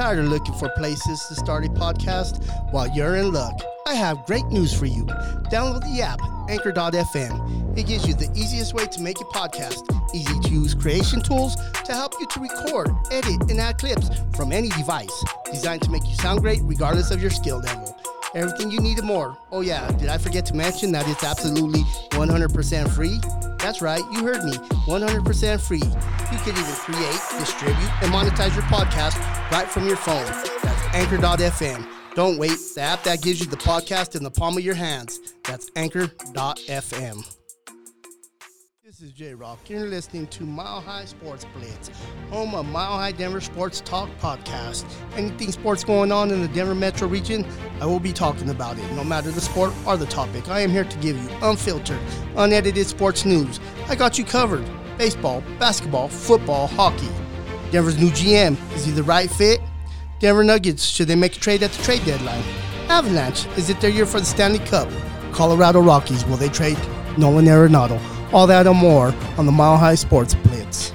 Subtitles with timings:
[0.00, 2.42] Tired of looking for places to start a podcast?
[2.70, 5.04] While you're in luck, I have great news for you.
[5.52, 7.76] Download the app, Anchor.fm.
[7.76, 9.82] It gives you the easiest way to make a podcast,
[10.14, 11.54] easy to use creation tools
[11.84, 15.12] to help you to record, edit, and add clips from any device,
[15.44, 17.94] designed to make you sound great regardless of your skill level.
[18.34, 19.36] Everything you need and more.
[19.50, 21.80] Oh, yeah, did I forget to mention that it's absolutely
[22.10, 23.18] 100% free?
[23.58, 24.52] That's right, you heard me.
[24.52, 25.78] 100% free.
[25.78, 29.18] You can even create, distribute, and monetize your podcast
[29.50, 30.24] right from your phone.
[30.62, 31.86] That's Anchor.fm.
[32.14, 35.34] Don't wait, the app that gives you the podcast in the palm of your hands.
[35.44, 37.39] That's Anchor.fm.
[38.90, 39.70] This is J Rock.
[39.70, 41.92] You're listening to Mile High Sports Blitz,
[42.28, 44.84] home of Mile High Denver Sports Talk Podcast.
[45.14, 47.46] Anything sports going on in the Denver metro region,
[47.80, 50.48] I will be talking about it, no matter the sport or the topic.
[50.48, 52.00] I am here to give you unfiltered,
[52.34, 53.60] unedited sports news.
[53.86, 57.10] I got you covered baseball, basketball, football, hockey.
[57.70, 59.60] Denver's new GM is he the right fit?
[60.18, 62.42] Denver Nuggets, should they make a trade at the trade deadline?
[62.88, 64.88] Avalanche, is it their year for the Stanley Cup?
[65.30, 66.76] Colorado Rockies, will they trade
[67.16, 68.19] Nolan Arenado?
[68.32, 70.92] All that and more on the Mile High Sports Blitz.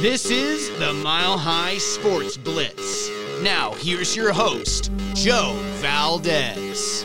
[0.00, 3.10] This is the Mile High Sports Blitz.
[3.42, 7.04] Now, here's your host, Joe Valdez.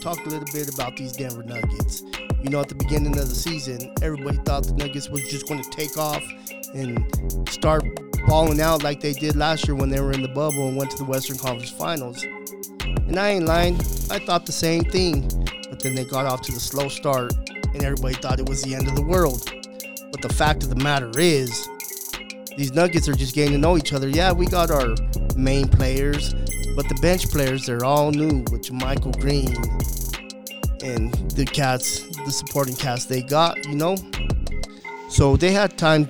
[0.00, 2.02] Talk a little bit about these Denver Nuggets.
[2.42, 5.62] You know, at the beginning of the season, everybody thought the Nuggets was just going
[5.62, 6.22] to take off
[6.74, 7.84] and start
[8.26, 10.90] balling out like they did last year when they were in the bubble and went
[10.92, 12.24] to the Western Conference Finals.
[12.82, 13.74] And I ain't lying,
[14.10, 15.28] I thought the same thing,
[15.68, 17.34] but then they got off to the slow start
[17.74, 19.52] and everybody thought it was the end of the world.
[20.10, 21.68] But the fact of the matter is,
[22.56, 24.08] these Nuggets are just getting to know each other.
[24.08, 24.94] Yeah, we got our
[25.36, 26.34] main players,
[26.76, 29.54] but the bench players they're all new with Michael Green
[30.82, 33.96] and the cats, the supporting cast they got, you know.
[35.08, 36.08] So they had time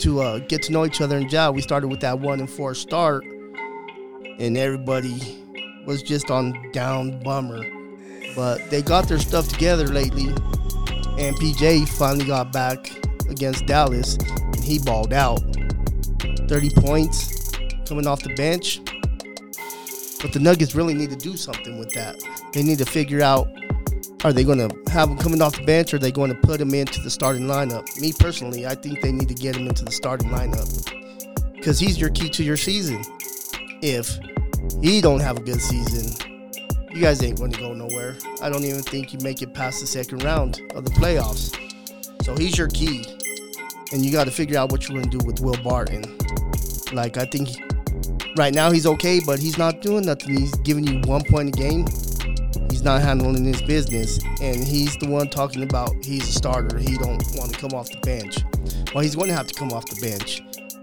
[0.00, 2.50] to uh, get to know each other and yeah, we started with that one and
[2.50, 3.24] four start,
[4.38, 5.44] and everybody
[5.86, 7.64] was just on down bummer.
[8.34, 12.90] But they got their stuff together lately, and PJ finally got back
[13.28, 15.40] against Dallas, and he balled out.
[16.48, 17.52] 30 points
[17.86, 18.80] coming off the bench.
[20.22, 22.22] But the Nuggets really need to do something with that.
[22.52, 23.48] They need to figure out
[24.22, 26.36] are they going to have him coming off the bench or are they going to
[26.40, 27.98] put him into the starting lineup?
[28.00, 30.68] Me personally, I think they need to get him into the starting lineup
[31.54, 33.02] because he's your key to your season.
[33.82, 34.18] If
[34.82, 36.14] he don't have a good season,
[36.92, 38.16] you guys ain't going to go nowhere.
[38.42, 41.56] I don't even think you make it past the second round of the playoffs.
[42.24, 43.04] So he's your key,
[43.92, 46.04] and you got to figure out what you're going to do with Will Barton.
[46.92, 47.48] Like I think
[48.40, 50.34] right now he's okay, but he's not doing nothing.
[50.34, 51.86] He's giving you one point a game.
[52.70, 56.78] He's not handling his business, and he's the one talking about he's a starter.
[56.78, 58.38] He don't want to come off the bench.
[58.94, 60.40] Well, he's going to have to come off the bench,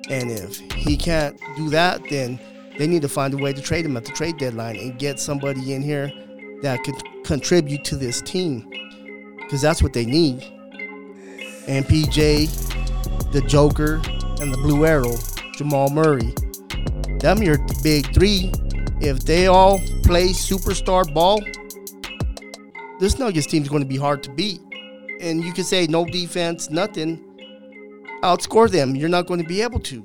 [0.07, 2.40] and if he can't do that, then
[2.78, 5.19] they need to find a way to trade him at the trade deadline and get
[5.19, 6.12] somebody in here
[6.62, 8.69] that could contribute to this team,
[9.38, 10.44] because that's what they need.
[11.68, 13.95] And PJ, the Joker,
[14.39, 15.15] and the Blue Arrow
[15.56, 16.36] Jamal Murray.
[17.19, 18.52] Them your big three.
[19.00, 21.42] If they all play superstar ball,
[23.00, 24.62] this Nuggets team is going to be hard to beat.
[25.19, 27.24] And you can say no defense, nothing.
[28.24, 28.96] Outscore them.
[28.96, 30.04] You're not going to be able to.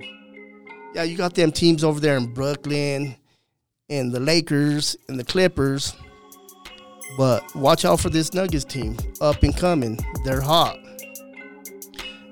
[0.94, 3.16] Yeah, you got them teams over there in Brooklyn
[3.88, 5.94] and the Lakers and the Clippers.
[7.16, 8.96] But watch out for this Nuggets team.
[9.20, 9.98] Up and coming.
[10.24, 10.78] They're hot.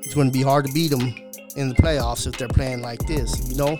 [0.02, 1.14] It's going to be hard to beat them
[1.56, 3.78] in the playoffs if they're playing like this, you know?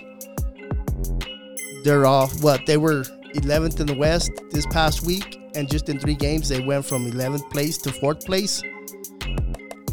[1.83, 5.99] They're off what they were 11th in the West this past week, and just in
[5.99, 8.61] three games they went from 11th place to fourth place.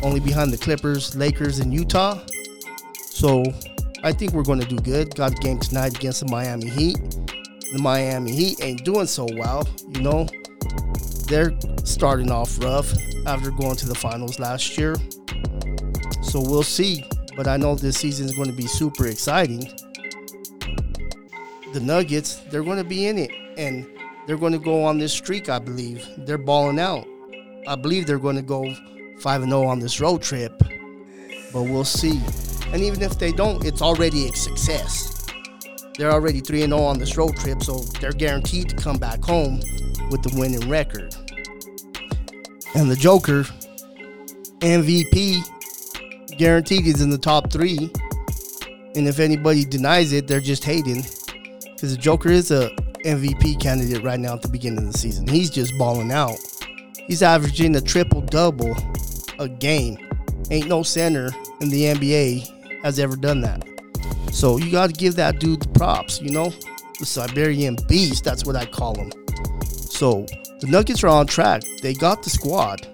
[0.02, 2.18] only behind the Clippers, Lakers, and Utah.
[3.04, 3.42] So
[4.04, 5.14] I think we're going to do good.
[5.14, 6.98] Got a game tonight against the Miami Heat.
[7.72, 10.28] The Miami Heat ain't doing so well, you know.
[11.26, 11.52] They're
[11.84, 12.92] starting off rough
[13.26, 14.94] after going to the finals last year.
[16.22, 17.04] So we'll see.
[17.36, 19.70] But I know this season is going to be super exciting.
[21.78, 23.30] The Nuggets, they're going to be in it.
[23.56, 23.86] And
[24.26, 26.04] they're going to go on this streak, I believe.
[26.18, 27.06] They're balling out.
[27.68, 28.74] I believe they're going to go
[29.20, 30.52] 5 0 on this road trip.
[31.52, 32.20] But we'll see.
[32.72, 35.24] And even if they don't, it's already a success.
[35.96, 39.60] They're already 3 0 on this road trip, so they're guaranteed to come back home
[40.10, 41.14] with the winning record.
[42.74, 43.44] And the Joker,
[44.58, 45.44] MVP,
[46.36, 47.88] guaranteed is in the top three.
[48.96, 51.04] And if anybody denies it, they're just hating.
[51.78, 52.70] Because the Joker is a
[53.04, 55.28] MVP candidate right now at the beginning of the season.
[55.28, 56.36] He's just balling out.
[57.06, 58.76] He's averaging a triple double
[59.38, 59.96] a game.
[60.50, 61.30] Ain't no center
[61.60, 63.64] in the NBA has ever done that.
[64.32, 66.52] So you got to give that dude the props, you know?
[66.98, 69.12] The Siberian beast, that's what I call him.
[69.68, 70.26] So
[70.58, 71.62] the Nuggets are on track.
[71.80, 72.88] They got the squad.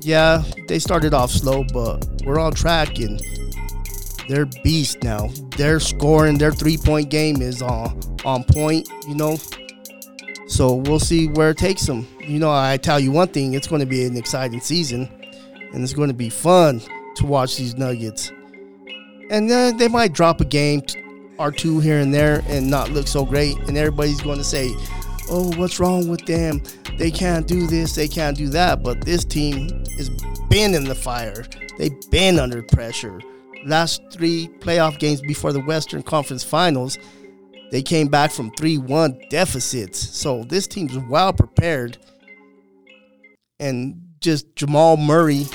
[0.00, 3.22] Yeah, they started off slow, but we're on track and
[4.28, 5.28] they're beast now.
[5.56, 6.38] They're scoring.
[6.38, 8.88] Their three point game is on on point.
[9.06, 9.36] You know.
[10.46, 12.06] So we'll see where it takes them.
[12.20, 15.08] You know, I tell you one thing: it's going to be an exciting season,
[15.72, 16.80] and it's going to be fun
[17.16, 18.32] to watch these Nuggets.
[19.30, 20.82] And then they might drop a game
[21.38, 24.70] or two here and there and not look so great, and everybody's going to say,
[25.30, 26.62] "Oh, what's wrong with them?
[26.98, 30.10] They can't do this, they can't do that." But this team is
[30.48, 31.46] been in the fire.
[31.78, 33.20] They've been under pressure.
[33.64, 36.98] Last three playoff games before the Western Conference Finals,
[37.70, 39.98] they came back from 3 1 deficits.
[39.98, 41.98] So this team's well prepared.
[43.60, 45.46] And just Jamal Murray,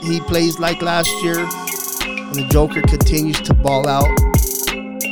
[0.00, 1.38] he plays like last year.
[1.38, 4.08] And the Joker continues to ball out.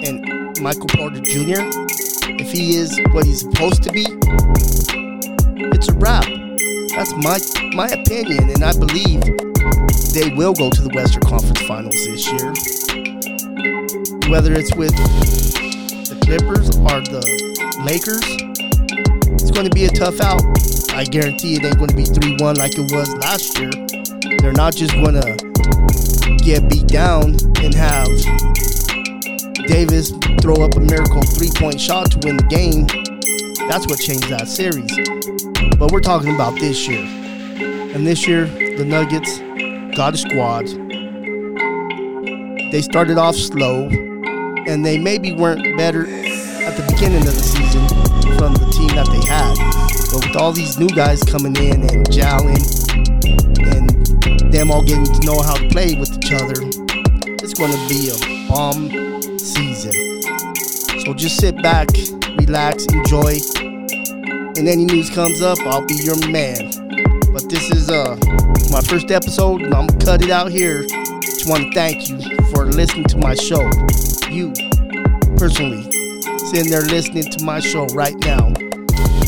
[0.05, 1.62] And Michael Porter Jr.,
[2.40, 4.06] if he is what he's supposed to be,
[5.75, 6.25] it's a wrap.
[6.94, 7.38] That's my
[7.75, 9.51] my opinion, and I believe
[10.12, 12.52] they will go to the Western Conference Finals this year.
[14.31, 17.23] Whether it's with the Clippers or the
[17.84, 18.25] Lakers,
[19.32, 20.43] it's going to be a tough out.
[20.94, 23.70] I guarantee it ain't going to be 3 1 like it was last year.
[24.40, 25.37] They're not just going to
[26.44, 28.08] get beat down and have
[29.67, 32.87] Davis throw up a miracle three point shot to win the game.
[33.69, 34.90] That's what changed that series.
[35.79, 37.05] But we're talking about this year.
[37.94, 39.40] And this year, the Nuggets
[39.96, 40.66] got a squad.
[42.72, 43.88] They started off slow,
[44.66, 47.86] and they maybe weren't better at the beginning of the season
[48.38, 49.54] from the team that they had.
[50.12, 52.62] But with all these new guys coming in and gelling,
[53.76, 56.54] and them all getting to know how to play with each other,
[57.42, 58.88] it's going to be a bomb
[59.38, 60.22] season.
[61.04, 61.88] So just sit back,
[62.38, 63.36] relax, enjoy.
[64.56, 66.70] And any news comes up, I'll be your man.
[67.32, 68.16] But this is uh
[68.72, 70.82] my first episode, and I'm gonna cut it out here.
[71.20, 72.19] Just want to thank you
[72.54, 73.60] for listening to my show.
[74.30, 74.54] You,
[75.36, 75.82] personally,
[76.38, 78.46] sitting there listening to my show right now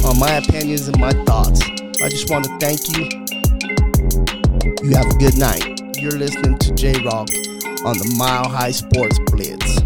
[0.09, 1.61] on my opinions and my thoughts.
[2.01, 3.05] I just want to thank you.
[4.83, 5.79] You have a good night.
[5.99, 7.29] You're listening to J Rock
[7.85, 9.84] on the Mile High Sports Blitz.